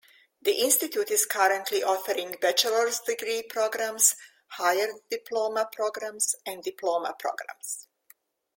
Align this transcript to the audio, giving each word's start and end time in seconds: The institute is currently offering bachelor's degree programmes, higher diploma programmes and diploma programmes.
The 0.41 0.53
institute 0.53 1.11
is 1.11 1.27
currently 1.27 1.83
offering 1.83 2.35
bachelor's 2.41 3.01
degree 3.01 3.43
programmes, 3.43 4.15
higher 4.47 4.89
diploma 5.11 5.69
programmes 5.71 6.33
and 6.43 6.63
diploma 6.63 7.15
programmes. 7.19 7.87